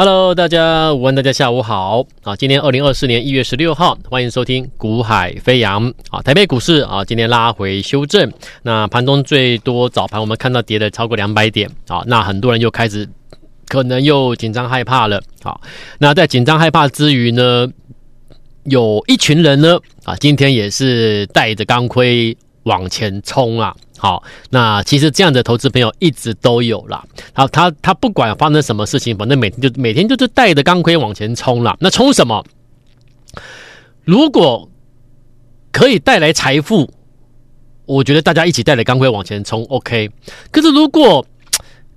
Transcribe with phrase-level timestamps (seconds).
[0.00, 2.36] Hello，大家午安，大家下午好啊！
[2.36, 6.22] 今天二零二四年一月十六号，欢迎收听《股海飞扬》啊！
[6.22, 8.32] 台北股市啊，今天拉回修正，
[8.62, 12.04] 那盘中最多早盘我们看到跌了超过两百点啊！
[12.06, 13.08] 那很多人又开始
[13.66, 15.58] 可能又紧张害怕了啊！
[15.98, 17.66] 那在紧张害怕之余呢，
[18.66, 22.36] 有一群人呢啊，今天也是带着钢盔
[22.68, 23.74] 往前冲啊！
[23.96, 27.02] 好，那其实这样的投资朋友一直都有啦。
[27.32, 31.76] 好，他他不管发生什么事情，反正每天就每天就是带着钢盔往前冲了。
[31.80, 32.44] 那冲什么？
[34.04, 34.68] 如果
[35.72, 36.88] 可以带来财富，
[37.86, 40.10] 我觉得大家一起带着钢盔往前冲，OK。
[40.52, 41.26] 可是如果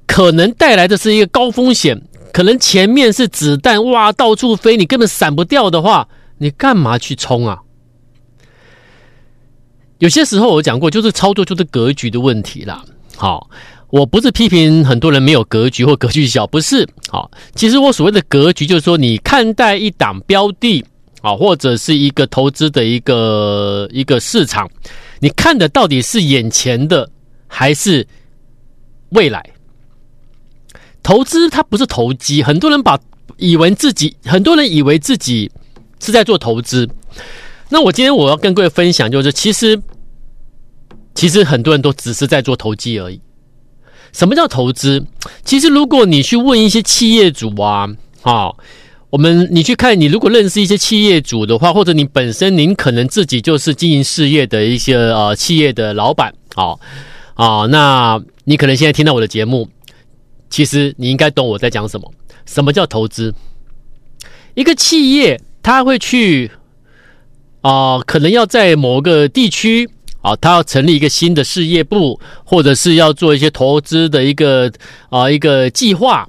[0.07, 2.01] 可能带来的是一个高风险，
[2.33, 6.07] 可能前面是子弹哇到处飞，你根本闪不掉的话，
[6.39, 7.59] 你干嘛去冲啊？
[10.01, 12.83] 有些时候我讲过，就是操作就是格局的问题啦。
[13.15, 13.47] 好，
[13.91, 16.89] 我不是批评很多人没有格局或格局小，不是。
[17.07, 20.83] 好，其实我所谓的格局，就是说你看待一档标的
[21.21, 24.67] 啊，或者是一个投资的一个一个市场，
[25.19, 27.07] 你看的到底是眼前的
[27.47, 28.05] 还是
[29.09, 29.45] 未来？
[31.03, 32.99] 投资它不是投机，很多人把
[33.37, 35.51] 以为自己，很多人以为自己
[35.99, 36.89] 是在做投资。
[37.69, 39.81] 那我今天我要跟各位分享，就是其实，
[41.21, 43.21] 其实很多人都只是在做投机而已。
[44.11, 45.05] 什么叫投资？
[45.45, 47.87] 其实如果你去问一些企业主啊，
[48.23, 48.51] 啊，
[49.11, 56.73] 我们你去看，你如果认识一些企业主的话，或者你本身您可能自己就是经营事业的一些呃企业的老板，啊
[57.35, 59.69] 啊，那你可能现在听到我的节目，
[60.49, 62.11] 其实你应该懂我在讲什么。
[62.47, 63.31] 什么叫投资？
[64.55, 66.49] 一个企业他会去。
[67.61, 69.87] 啊、可能要在某个地区
[70.21, 74.71] 啊，他要成立一个新的事业部，或者是要做一些投资的一个
[75.09, 76.27] 啊、一个计划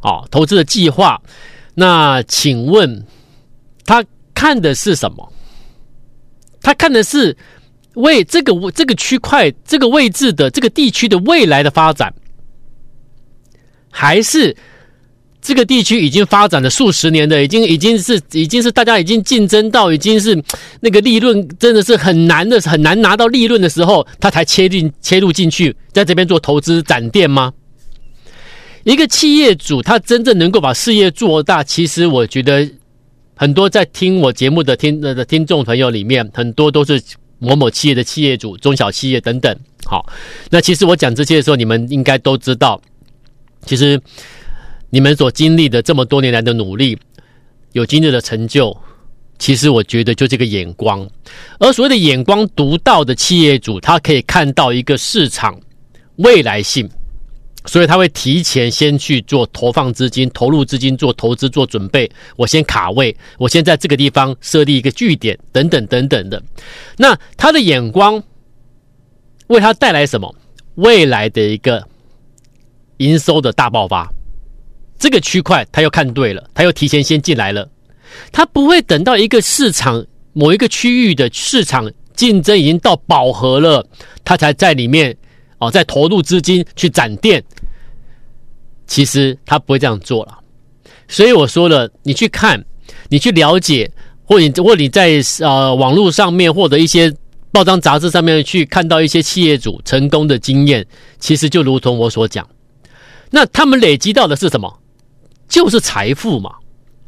[0.00, 1.20] 啊，投资的计划。
[1.74, 3.04] 那请问
[3.84, 5.32] 他看的是什么？
[6.62, 7.36] 他看的是
[7.94, 12.12] 为这个这个区块、这个位置的这个地区的未来的发展，
[13.90, 14.56] 还是？
[15.44, 20.42] 这个地区已经发展了数十年的，已经已经是已经是大家已经竞争到已经是
[20.80, 27.52] 那个利润真的是很难的，很难拿到利润的时候，他才切进切入进去，在这边做投资展店吗？
[28.84, 32.66] 一个企业主他真正能够把事业做大，其实我觉得
[33.34, 36.98] 很多在听我节目的听的听众朋友里面，很多都是
[37.38, 39.54] 某某企业的企业主、中小企业等等。
[39.84, 40.10] 好，
[40.48, 42.80] 那其实我讲这些的时候，你们应该都知道，
[43.66, 44.00] 其实。
[44.94, 46.96] 你们所经历的这么多年来的努力，
[47.72, 48.80] 有今日的成就，
[49.40, 51.04] 其实我觉得就这个眼光。
[51.58, 55.60] 而所谓的眼光独到的企业主，他可以看到一个市场
[56.18, 56.88] 未来性，
[57.66, 62.08] 所以他会提前先去做投放资金、投入资金做投资做准备。
[62.36, 66.40] 我先卡位，我先在这个地方设立一个据点，等等等等的。
[66.98, 68.22] 那他的眼光
[69.48, 70.32] 为他带来什么？
[70.76, 71.84] 未来的一个
[72.98, 74.08] 营收的大爆发。
[74.98, 77.68] 这个区块他又看对了，他又提前先进来了，
[78.32, 83.86] 他不会等到一个市场某一个区域的市场竞争已经到饱和了，
[84.24, 85.16] 他才在里面
[85.58, 87.42] 哦再投入资金去展店。
[88.86, 90.38] 其实他不会这样做了，
[91.08, 92.62] 所以我说了，你去看，
[93.08, 93.90] 你去了解，
[94.24, 97.10] 或你或你在呃网络上面或者一些
[97.50, 100.86] 报章杂志上面去看到一些企业主成功的经验，
[101.18, 102.46] 其实就如同我所讲，
[103.30, 104.80] 那他们累积到的是什么？
[105.48, 106.50] 就是财富嘛，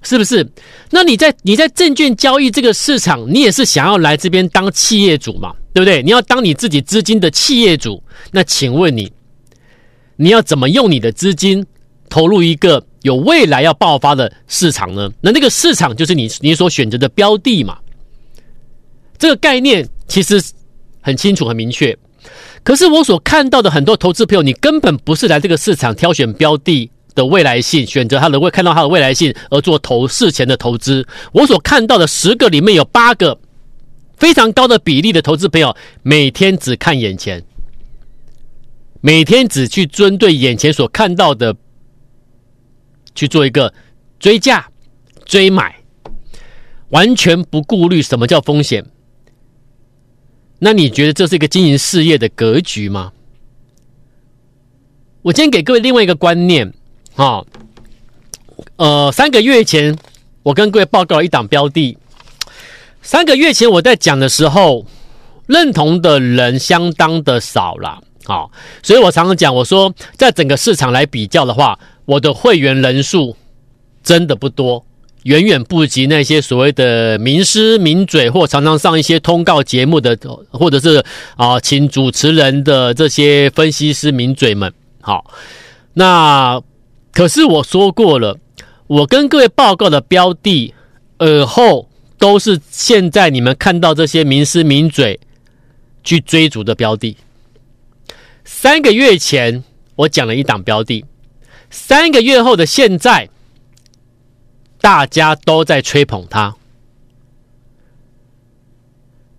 [0.03, 0.47] 是不是？
[0.91, 6.03] 那你在你在证券交易这个市场，你也是想要来这边当企业主嘛，对不对？
[6.03, 9.11] 你要当你自己资金的企业主，那请问你，
[10.17, 11.65] 你要怎么用你的资金
[12.09, 15.11] 投入一个有未来要爆发的市场呢？
[15.21, 17.79] 那那个市场就是你你所选择的标的嘛。
[19.19, 20.43] 这个概念其实
[21.01, 21.97] 很清楚很明确，
[22.63, 26.91] 可是我所看到的很多投资朋友，你根本不是来这个市场挑选标的。
[27.17, 31.05] 的未来性，选择他的未看到他的未来性而做投事前的投资。
[31.33, 33.41] 我所看到的十个里面有八个
[34.17, 37.43] 非常高的比例的投资朋友，每天只看眼前，
[39.01, 41.57] 每天只去针对眼前所看到的
[43.15, 43.73] 去做一个
[44.21, 44.69] 追价、
[45.25, 45.77] 追买，
[46.91, 48.85] 完全不顾虑什么叫风险。
[50.59, 53.13] 那你觉得这是一个经营事业的格局吗？
[55.23, 56.73] 我今天给各位另外一个观念。
[57.17, 57.47] 啊、哦，
[58.77, 59.97] 呃，三个月前
[60.43, 61.97] 我跟各位报告一档标的。
[63.03, 64.85] 三个月前我在讲的时候，
[65.47, 68.03] 认同的人相当的少了。
[68.25, 68.51] 好、哦，
[68.83, 73.37] 所以我常常讲，我说在整个市场来比较的话，我的会员人数
[74.03, 74.85] 真的不多，
[75.23, 80.19] 远远不及那些所谓的名师名嘴或常常上一些通告节目的，
[80.51, 81.05] 或者是
[81.37, 84.73] 啊请主持人的这些分析师名嘴们。
[85.01, 85.25] 好，
[85.93, 86.61] 那
[87.17, 88.39] 可是我说过了，
[88.89, 90.75] 我跟各位报告的标的
[91.21, 95.19] 耳后都是现在你们看到这些名师名嘴
[96.05, 97.17] 去追逐的标的。
[98.45, 99.65] 三个月前
[99.95, 101.07] 我讲了一档标的。
[101.71, 103.31] 三个月后的现在，
[104.83, 106.55] 大家都在吹捧他。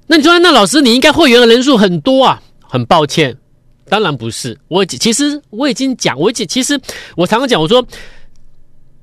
[0.08, 2.42] 那你说，那老师，你应该会员的人数很多啊？
[2.60, 3.38] 很抱歉，
[3.90, 4.58] 当然不是。
[4.68, 6.80] 我其实我已经讲，我其其实
[7.16, 7.86] 我常常讲，我说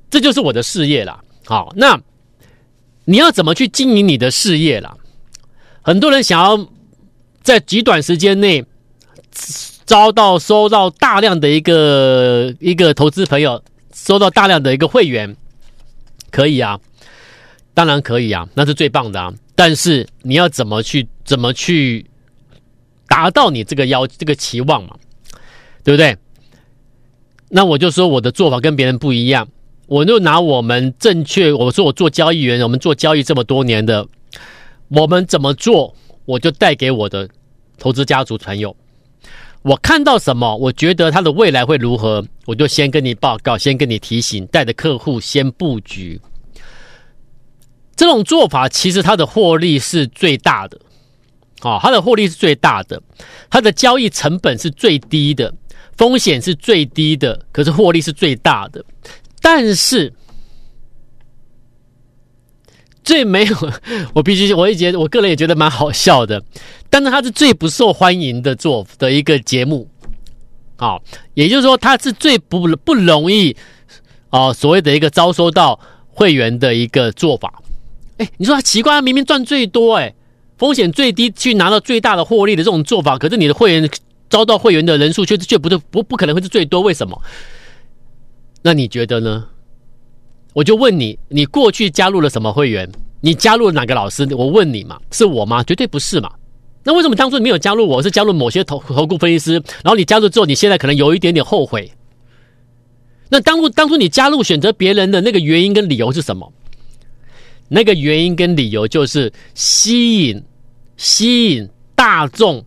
[0.09, 1.23] 这就是我的事业了。
[1.45, 1.99] 好，那
[3.05, 4.97] 你要怎么去经营你的事业了？
[5.81, 6.67] 很多人想要
[7.43, 8.65] 在极短时间内。
[9.85, 13.61] 招到收到大量的一个一个投资朋友，
[13.93, 15.35] 收到大量的一个会员，
[16.31, 16.79] 可以啊，
[17.75, 19.31] 当然可以啊，那是最棒的啊。
[19.53, 22.03] 但是你要怎么去怎么去
[23.15, 24.97] 达到你这个要这个期望嘛，
[25.85, 26.17] 对不对？
[27.47, 29.47] 那我就说我的做法跟别人不一样，
[29.87, 34.05] 我就拿我们正确，我说我做交易员，我们做交易这么多年的，
[34.89, 35.95] 我们怎么做，
[36.25, 37.29] 我就带给我的
[37.77, 38.75] 投资家族朋友。
[39.61, 46.19] 我看到什么，我觉得他的未来会如何，我就先跟你报告，先跟你提醒，带着客户先布局。
[47.95, 50.77] 这种做法其实它的获利是最大的，
[51.65, 53.01] 哦，它的获利是最大的，
[53.49, 55.51] 它的交易成本是最低的，
[55.97, 58.85] 风险是最低的，可是获利是最大的。
[59.41, 60.13] 但是
[63.03, 63.55] 最没有，
[64.13, 66.39] 我必须，我也觉得，我个人也觉得蛮好笑的。
[66.91, 69.89] 但是它是最不受欢迎的做的一个节目，
[70.77, 70.99] 啊，
[71.33, 73.57] 也就是说它是最不不容易
[74.29, 75.79] 啊，所谓的一个招收到
[76.09, 77.61] 会员的一个做法。
[78.17, 80.13] 哎，你说他奇怪，它明明赚最多，哎，
[80.57, 83.89] 风险最低，去拿到最大的获利的这种做法，可是你的会员
[84.29, 87.21] 招到会员的人数却却不对，不不可能会是最多，为什么？
[88.61, 89.45] 那你觉得呢？
[90.53, 92.89] 我就问你，你过去加入了什么会员？
[93.21, 94.27] 你加入了哪个老师？
[94.35, 95.63] 我问你嘛，是我吗？
[95.63, 96.31] 绝对不是嘛。
[96.83, 98.01] 那为什么当初没有加入我？
[98.01, 99.53] 是加入某些投投顾分析师，
[99.83, 101.91] 然后你加入之后，你现在可能有一点点后悔。
[103.29, 106.53] 那当初当初你加入选择别人的那个原因跟理由是什么？
[107.67, 110.43] 那个原因跟理由就是吸引
[110.97, 112.63] 吸引大众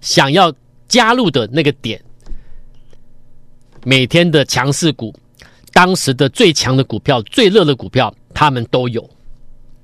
[0.00, 0.52] 想要
[0.88, 2.02] 加入的那个点。
[3.84, 5.14] 每天的强势股，
[5.72, 9.08] 当时的最强的股票、最热的股票，他们都有。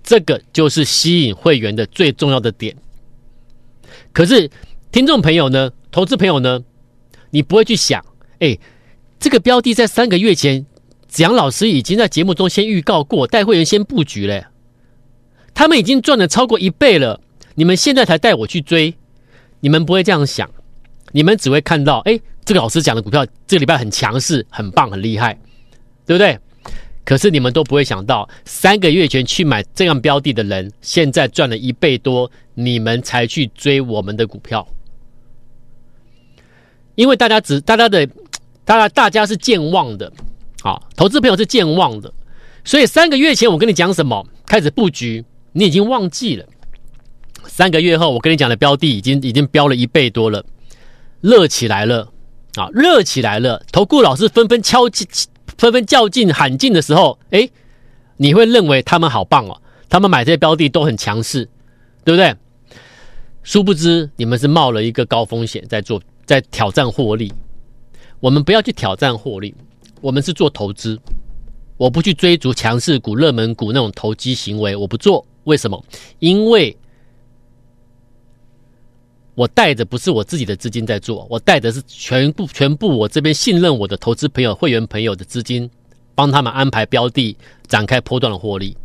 [0.02, 2.76] 这个就是吸引会员的最重要的点。
[4.12, 4.50] 可是，
[4.93, 6.62] 听众朋友呢，投资朋友呢，
[7.31, 8.05] 你不会去想，
[8.41, 8.58] 哎，
[9.19, 10.67] 这个标的在三个月前，
[11.14, 14.49] 子阳老师已经在节目中先预告过，带会员先布局了，
[15.55, 17.20] 他们已经赚了超过一倍了，
[17.55, 18.93] 你们现在才带我去追，
[19.61, 20.50] 你们不会这样想，
[21.12, 25.38] 你们只会看到，哎，这个老师讲的股票这个礼拜很强势，很棒，很厉害，
[26.05, 26.37] 对不对？
[27.05, 34.67] 可是你们都不会想到，三个月前去买这样标的的人，现在赚了一倍多，你们才去追我们的股票。
[36.96, 38.05] 因为大家只大家的，
[38.64, 40.12] 大家大家是健忘的，
[40.64, 42.11] 好，投资朋友是健忘的，
[42.64, 45.22] 所以三个月前我跟你讲什么，开始布局，
[45.53, 46.46] 你已经忘记了。
[47.44, 50.43] 三个月后，我跟你讲的标的已经已经飙了一倍多了，
[51.20, 52.10] 热起来了，
[52.55, 55.06] 啊，热起来了，投顾老师纷纷敲击。
[55.58, 57.46] 纷纷较劲喊进的时候，哎，
[58.17, 59.60] 你会认为他们好棒哦，
[59.91, 61.46] 他们买这些标的都很强势，
[62.05, 62.34] 对不对？
[63.43, 67.31] 殊不知你们是冒了一个高风险在做，在挑战获利。
[68.20, 69.55] 我们不要去挑战获利，
[70.05, 71.01] 我们是做投资。
[71.79, 75.27] 我不去追逐强势股、热门股那种投机行为，我不做。
[75.44, 75.82] 为什么？
[76.19, 76.77] 因为。
[79.34, 85.69] 我带着不是我自己的资金在做，我带的是全部全部我这边信任我的投资朋友、会员朋友的资金，
[86.15, 88.77] 帮他们安排标的，展开波段的获利。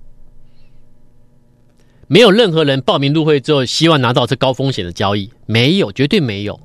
[2.08, 6.60] 没有任何人报名入会之后希望拿到这高风险的交易，没有，绝对没有。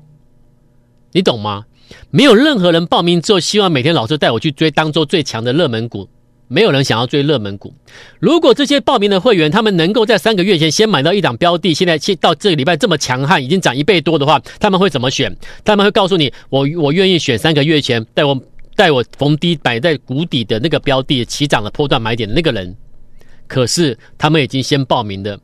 [1.11, 1.65] 你懂吗？
[2.09, 6.09] 没有任何人报名之后希望每天老师带我去追当周最强的热门股。
[6.47, 7.73] 没有人想要追热门股。
[8.19, 15.35] 如果这些报名的会员他们能够在三个月前先买到一档标的，现在到这个礼拜这么强悍，已经涨一倍多的话，他们会怎么选？
[15.63, 18.39] 他们会告诉你，我我愿意选三个月前带我
[18.75, 22.75] 带我逢低摆在谷底的那个标的起涨的波段买点那个人。
[23.47, 25.39] 可是他们已经先报名的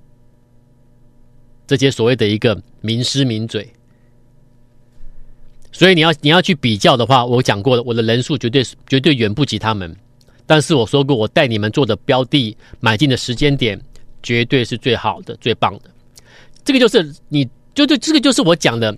[1.65, 3.73] 这些所谓的一个名师名嘴，
[5.71, 9.95] 所以你要你要去比较的话，我讲过了，我的人数绝对绝对远不及他们。
[10.45, 13.79] 但是我说过，我带你们做的标的买进的时间点，
[14.21, 15.89] 绝对是最好的、最棒的。
[16.65, 18.95] 这个就是你，就对，这个就是我讲的，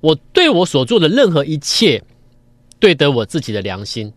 [0.00, 2.02] 我对我所做的任何一切，
[2.78, 4.12] 对得我自己的良心。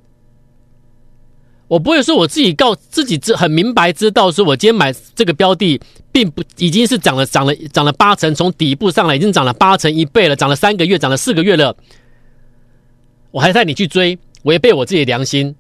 [1.68, 5.82] 我不会说我自己告自己知很明白知道，说我今天买这个标的，
[6.12, 11.76] 并不已经是涨了涨了涨了八成，从底部上来已经涨了八成一倍了，涨了三个月，涨了四个月了，
[13.32, 15.56] 我还带你去追，违背我自己的良心，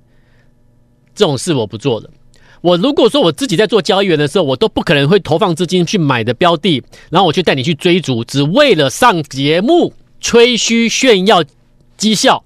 [1.16, 2.10] 这种事我不做的。
[2.62, 11.44] 我如果说我自己在做交易员的时候，我都不可能会投放资金去买的标的，然后我去带你去追逐，只为了上节目吹嘘炫耀
[11.98, 12.44] 绩效，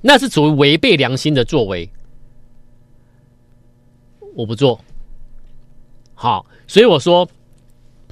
[0.00, 1.90] 那是属于违背良心的作为。
[4.34, 4.78] 我不做，
[6.14, 7.28] 好，所以我说，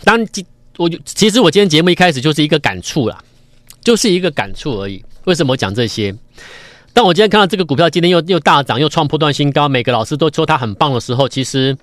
[0.04, 0.44] 当今
[0.76, 3.22] 我就其实我今天节目一开始就是一个感触啦，
[3.80, 5.04] 就是一个感触而已。
[5.24, 6.14] 为什么我讲这些？
[6.92, 11.76] 当我今天看到这个股票今天又又大涨，又创破段新高，每个老师都说它很棒的时候，其实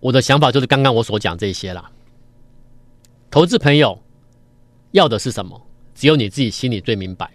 [0.00, 1.90] 我的想法就是刚刚我所讲这些啦。
[3.30, 4.02] 投资朋友
[4.92, 5.66] 要的是什么？
[5.94, 7.30] 只有你自己心里最明白。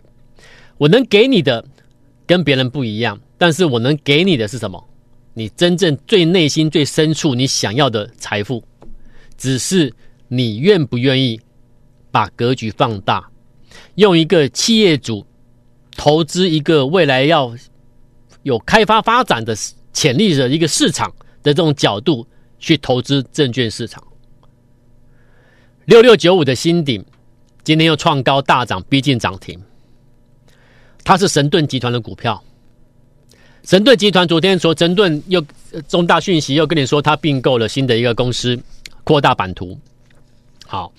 [0.77, 1.65] 我能给你的
[2.25, 4.87] 跟别人不一样，但是我能给你的是什么？
[5.33, 8.63] 你真正最内心最深处你想要的财富，
[9.37, 9.93] 只是
[10.27, 11.39] 你愿不愿意
[12.11, 13.29] 把格局放大，
[13.95, 15.25] 用一个企业主
[15.95, 17.55] 投资一个未来要
[18.43, 19.55] 有开发发展的
[19.93, 21.09] 潜力的一个市场
[21.41, 22.27] 的这种角度
[22.59, 24.03] 去投资证券市场。
[25.85, 27.03] 六六九五的新鼎
[27.63, 29.59] 今天又创高大涨，逼近涨停。
[31.03, 32.43] 它是神盾集团的股票。
[33.63, 35.43] 神盾集团昨天说，神盾又
[35.87, 38.59] 重大讯息，又跟你说他并购了新的一个公司，
[39.03, 39.77] 扩大版图。
[40.65, 40.91] 好，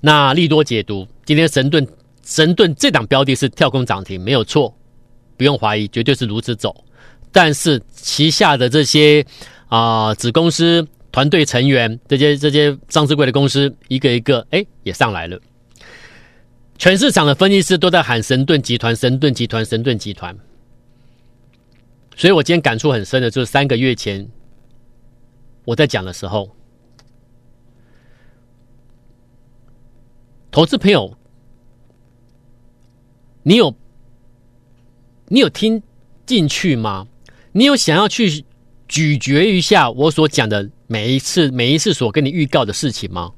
[0.00, 1.86] 那利多解读，今天神盾
[2.24, 4.74] 神盾这档标的是跳空涨停，没有错，
[5.36, 6.84] 不用怀疑，绝对是如此走。
[7.30, 9.24] 但是旗下的这些
[9.68, 15.38] 啊、子公司、团队成员，这些这些上市柜的公司，一个一个哎也上来了。
[16.78, 20.36] 全市场的分析师都在喊神盾集团、神盾集团、神盾集团。
[22.18, 24.28] 所以我今天感触很深的，就是三个月前
[25.64, 26.50] 我在讲的时候，
[30.50, 31.16] 投资朋友，
[33.44, 33.72] 你有
[35.28, 35.80] 你有听
[36.26, 37.06] 进去吗？
[37.52, 38.44] 你有想要去
[38.88, 43.32] 咀嚼一下我所讲的每一次每一次所跟你预告的事情吗？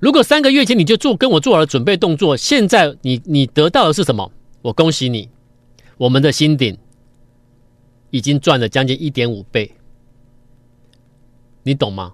[0.00, 4.32] 如果三个月前你就做跟我做好了准备动作，现在你你得到的是什么？
[4.62, 5.28] 我恭喜你，
[5.98, 6.76] 我们的新鼎。
[8.12, 9.68] 已经赚了将近一点五倍，
[11.64, 12.12] 你懂吗？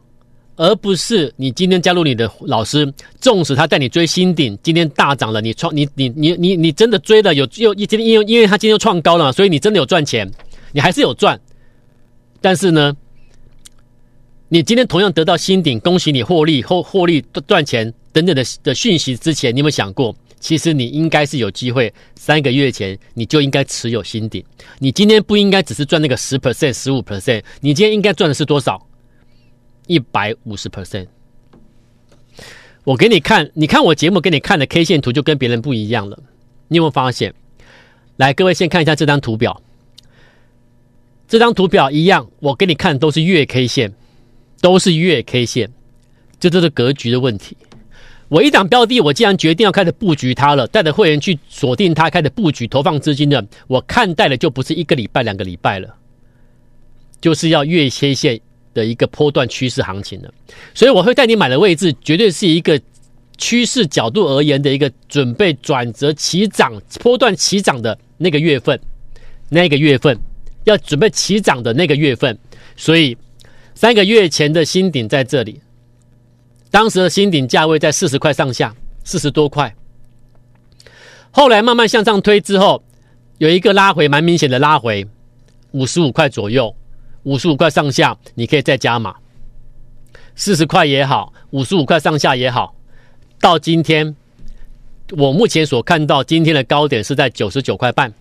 [0.54, 2.90] 而不是你今天加入你的老师，
[3.20, 10.28] 纵使他带你追新顶，今天大涨了，你创你你你你你真的追了有又一今天因为因为他今天又创高了，所以你真的有赚钱，
[10.72, 11.38] 你还是有赚。
[12.40, 12.96] 但是呢，
[14.48, 20.14] 你今天同样得到新顶，恭喜你获利后获利赚钱等等的的讯息之前，你有没有想过？
[20.40, 24.44] 其实你应该是有机会，三个月前你就应该持有新顶。
[24.78, 28.86] 你今天不应该只是赚那个十 percent、十五 percent，你今天应该赚的是多少？
[29.86, 31.06] 一百五十 percent。
[32.84, 36.18] 我给你看，你看我节目给你看的 K 线图就跟别人不一样了。
[36.68, 37.34] 你有没有发现？
[38.16, 39.60] 来，各位先看一下这张图表。
[41.26, 43.92] 这张图表一样，我给你看都是月 K 线，
[44.62, 45.70] 都是月 K 线，
[46.40, 47.56] 这都是格局的问题。
[48.28, 55.94] 我一档标的，我既然决定要开始布局它了，带着会员去锁定它，开始布局投放资金的，我看待的就不是一个礼拜、两个礼拜了，
[57.20, 58.38] 就是要月切线
[58.74, 60.32] 的一个波段趋势行情了。
[60.74, 62.78] 所以我会带你买的位置，绝对是一个
[63.38, 68.78] 趋势角度而言的一个准备转折起涨、波段起涨的那个月份，
[69.48, 70.18] 那个月份
[70.64, 72.38] 要准备起涨的那个月份。
[72.76, 73.16] 所以
[73.74, 75.62] 三个月前的新顶在这里。
[76.70, 79.74] 当时的新顶价位在四十块上下，四十多块。
[81.30, 82.82] 后来慢慢向上推之后，
[83.38, 85.06] 有一个拉回，蛮明显的拉回，
[85.70, 86.74] 五十五块左右，
[87.22, 89.14] 五十五块上下，你可以再加码。
[90.34, 92.74] 四十块也好，五十五块上下也好，
[93.40, 94.14] 到今天，
[95.16, 98.12] 我目前所看到今天的高点是在九十九块半，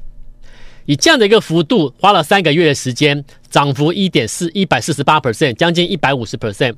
[0.85, 6.75] 以这样的一个幅度，花了三个月的时间，涨幅一点四一百四十八 percent，将近一百五十 percent。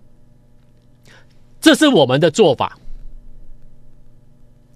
[1.61, 2.77] 这是我们的做法，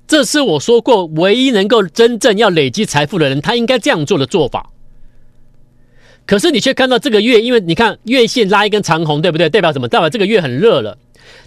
[0.05, 4.69] 这是我说过唯一能够真正要累积财富的人，他应该这样做的做法。
[6.25, 9.49] 可是你却看到这个月，因为你看月线拉一根长红，对不对？
[9.49, 9.87] 代表什么？
[9.87, 10.97] 代表这个月很热了。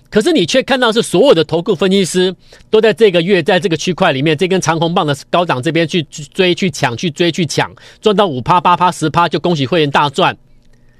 [0.08, 2.34] 可是你却看到是所有的投顾分析师
[2.70, 10.36] 都在这个月在这个区块里面，这根长红棒的高档这边去追、去抢、去追、去抢，赚到五趴、八趴、十趴，就恭喜会员大赚，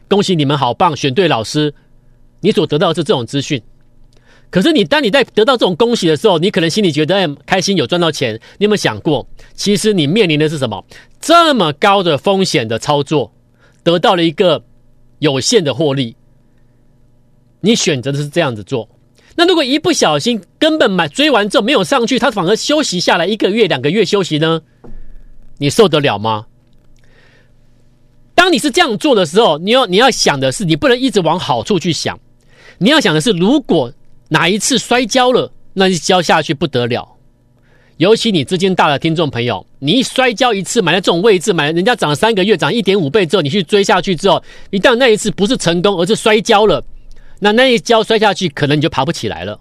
[0.08, 1.72] 恭喜你们好棒，选对老师。
[2.40, 3.62] 你所得到的是这种资讯。
[4.56, 8.32] 可是你当你在得到这种恭喜的时候，你可能心里觉得哎开心，有赚到钱。
[8.56, 10.82] 你有没有想过，其实你面临的是什么？
[11.20, 13.30] 这么高的风险的操作，
[13.82, 14.64] 得到了一个
[15.18, 16.16] 有限的获利。
[17.60, 18.88] 你选择的是这样子做。
[19.34, 24.62] 那如果一不小心根本买追完之后没有上去，它反而休息下来一个月、两个月休息呢？
[25.58, 26.46] 你受得了吗？
[28.34, 32.18] 当你是这样做的时候，你要你要想的是，你不能一直往好处去想。
[32.78, 33.92] 你要想的是，如果
[34.28, 37.16] 哪一次摔跤了，那就跤下去不得了。
[37.98, 46.84] 尤其你资金大的听众朋友，你一摔跤一次，买在这种位置，买人家涨了三个月，涨一点五倍之后，你去追下去之后，一旦那一次不是成功，而是摔跤了。
[47.38, 49.58] 那那一跤摔下去，可能你就爬不起来了。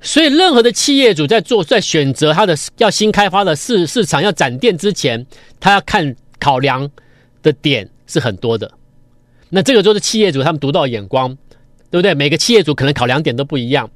[0.00, 5.24] 所以，任何的企业主在做、在选择他的要新开发的市市场要展店之前，
[5.60, 6.90] 他要看考量
[7.42, 8.70] 的点是很多的。
[9.48, 11.36] 那这个就是企业主他们独到眼光，
[11.92, 12.14] 对不对？
[12.14, 13.88] 每个企业主可能考量点都不一样。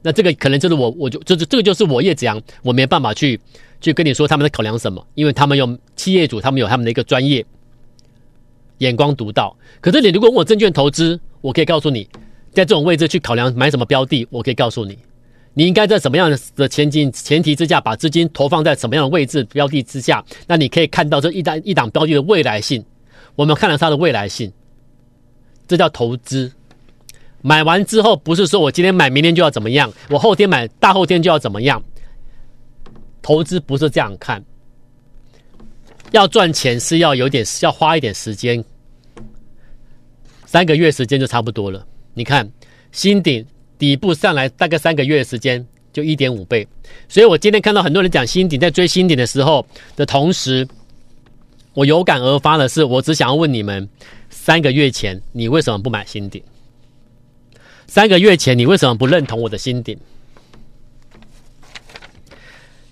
[0.00, 3.38] 那这个可能就是我，我就就是这个就是我叶子阳，我没办法去
[3.82, 7.44] 去跟你说他们在考量什么，因为他们有企业主，他们有他们的一个专业
[8.78, 9.54] 眼光独到。
[9.82, 12.08] 可是你如果问我证券投资，我可以告诉你，
[12.54, 14.98] 在这种位置去考量买什么标的，我可以告诉你，
[15.52, 22.82] 你应该在什么样的前景前提之下，把资金投放在什么样的位置标的之下，那你可以看到这一档一档标的的未来性。
[23.36, 24.50] 我们看了它的未来性，
[25.68, 26.50] 这叫投资。
[27.46, 31.82] 买完之后，不是说我今天买，明天就要怎么样，我后天买，大后天就要怎么样。
[33.20, 34.42] 投资不是这样看，
[36.10, 38.64] 要赚钱是要有点，要花一点时间。
[40.46, 41.86] 三个月时间就差不多了。
[42.14, 42.50] 你看，
[42.92, 43.44] 新顶
[43.78, 46.66] 底部上来大概三个月的时间就一点五倍。
[47.10, 50.66] 所以我今天看到很多人讲新顶，在追新顶的时候的同时，
[51.74, 53.86] 我有感而发的是，我只想要问你们：
[54.30, 56.42] 三个月前你为什么不买新顶？
[57.86, 59.96] 三个月前你为什么不认同我的心顶？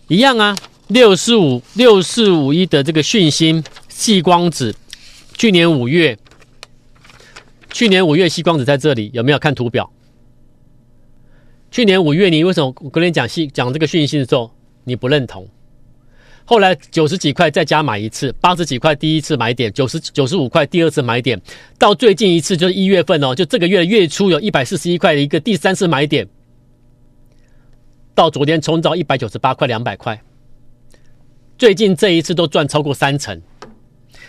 [0.09, 0.57] 一样啊，
[0.89, 4.75] 六四五六四五一的这个讯息，细光子，
[5.37, 6.19] 去年五月。
[7.71, 9.91] 去年五月，细光子在这里有没有看图表？
[11.71, 14.53] 去年五月，你为什么我跟你讲细讲这个讯息的时候，
[14.85, 15.49] 你不认同？
[16.53, 21.41] 后来九十几块再加买一次，八十几块第一次买点，九十九十五块第二次买点，
[21.79, 26.29] 到最近一次就是一月份哦，就这个月月初有一百四十一块的一个第三次买点，
[28.15, 30.21] 到昨天冲到一百九十八块两百块，
[31.57, 33.41] 最近这一次都赚超过三成。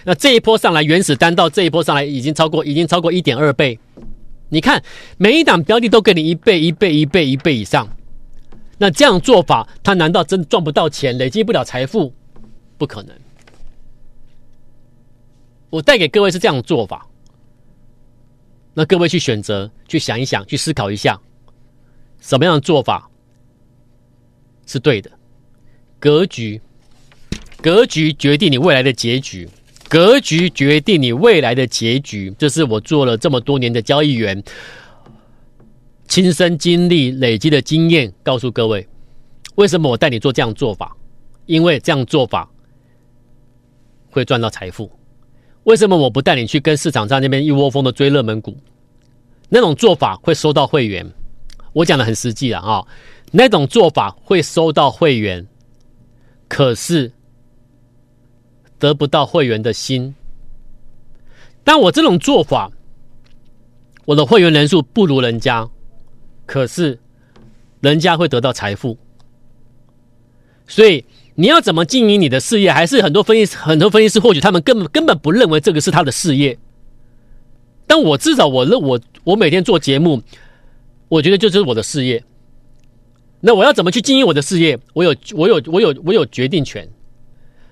[0.06, 3.78] 那这一波上来，原始单到这一波上来已经超过，已经超过一点二倍。
[4.48, 4.82] 你看，
[5.18, 7.86] 每一档标的都给你一倍、一倍、一倍、一倍以上。
[8.78, 12.14] 那这样做法，他难道真赚不到钱，累积不了财富？
[12.78, 13.16] 不可能。
[15.70, 17.08] 我带给各位是这样做法。
[18.74, 21.20] 那各位去选择，去想一想，去思考一下，
[22.20, 23.10] 什么样的做法
[24.66, 25.12] 是对的？
[26.00, 26.60] 格局，
[27.62, 29.48] 格局决定你未来的结局。
[29.88, 34.44] 格局决定你未来的结局，这是我做了这么多年的交易员，
[36.08, 38.88] 亲身经历累积的经验，告诉各位，
[39.56, 40.96] 为什么我带你做这样做法？
[41.46, 42.50] 因为这样做法
[44.10, 44.92] 会赚到财富。
[45.64, 48.58] 为什么我不带你去跟市场上那边一窝蜂的追热门股？
[49.50, 51.10] 那种做法会收到会员。
[51.74, 52.86] 我讲的很实际了啊，
[53.32, 55.48] 那种做法会收到会员，
[56.48, 57.12] 可是。
[58.80, 60.14] 得不到会员的心，
[61.64, 62.70] 但我这种做法，
[64.04, 65.70] 我的会员人数不如人家，
[66.46, 67.00] 可是
[67.82, 68.98] 人家会得到财富。
[70.68, 72.72] 所以你要怎么经营你的事业？
[72.72, 76.58] 还是很多分析很多分析师，或许他们根本根本不认为这个是他的事业。
[77.86, 80.22] 但我至少我认我我每天做节目，
[81.10, 82.24] 我觉得就是我的事业。
[83.42, 84.80] 那我要怎么去经营我的事业？
[84.94, 86.88] 我有我有我有我有决定权。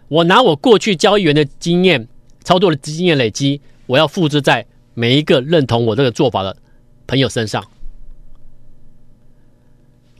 [0.09, 2.05] 我拿我过去交易员的经验、
[2.43, 6.57] 操作的经验累积，我要复制在每一个认同我这个做法的
[7.07, 7.63] 朋友身上。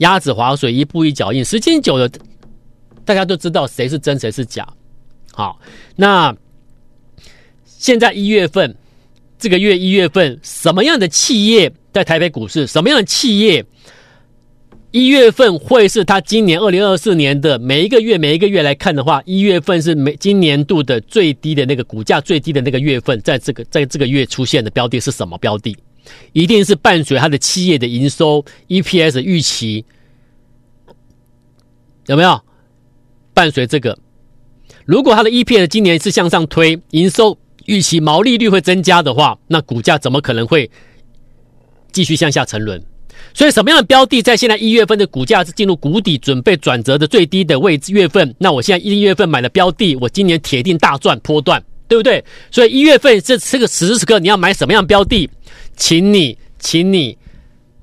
[0.02, 2.08] 鸭子划水，一步一脚印，时间久了，
[3.04, 4.68] 大家都知道谁是真，谁是假。
[5.32, 5.58] 好，
[5.96, 6.36] 那
[7.64, 8.76] 现在一月份，
[9.38, 12.66] 这个月一月份，什么样的企业在台北股市？
[12.66, 13.64] 什么样的企业？
[14.90, 25.74] 一月份会是他今年二零二四年的每一个月，每一个月来看的话，一月份是每今年度的最低的那个股价最低的那个月份，在这个在这个月出现的标的是什么标的？
[26.34, 29.82] 一定是伴随它的企业的营收、EPS 预期，
[32.06, 32.40] 有没有？
[33.34, 33.98] 伴随这个，
[34.84, 40.70] 如果它的 EPS 今年是向上推，营收预期、毛利率会增加的话，那股价怎么可能会
[41.92, 42.82] 继续向下沉沦？
[43.32, 48.34] 所以，什么样的标的在现在一月份的股价是进入谷底、准备转折的最低的位置月份？
[48.36, 52.22] 那我现在一月份买的标的，我今年铁定大赚波段，对不对？
[52.50, 55.30] 所以一月份这这个此时此刻，你要买什么样标的？
[55.76, 57.16] 请你，请你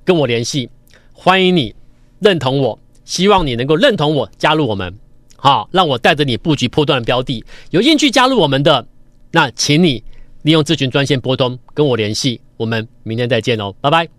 [0.06, 0.70] 跟我联系，
[1.14, 1.74] 欢迎你
[2.20, 2.78] 认同我，
[3.10, 4.94] 希望你能够认同我，加入我们，
[5.36, 7.44] 好，让我带着你布局破断的标的。
[7.72, 8.86] 有兴趣加入我们的，
[9.32, 10.04] 那请你
[10.44, 12.40] 利用咨询专线拨通跟我联系。
[12.56, 14.19] 我们明天再见喽，拜拜。